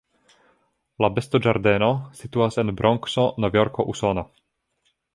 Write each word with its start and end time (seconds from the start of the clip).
La 1.05 1.09
bestoĝardeno 1.17 1.91
situas 2.21 2.59
en 2.65 2.75
Bronkso, 2.83 3.29
Novjorko, 3.45 3.89
Usono. 3.95 4.29